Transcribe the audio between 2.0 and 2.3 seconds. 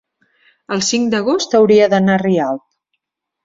a